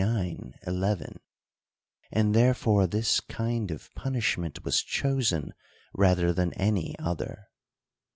11); 0.01 0.55
and 2.11 2.33
therefore 2.33 2.87
this 2.87 3.19
kind 3.19 3.69
of 3.69 3.93
punishment 3.93 4.63
was 4.63 4.81
chosen 4.81 5.53
rather 5.93 6.33
than 6.33 6.51
any 6.55 6.97
other. 6.97 7.45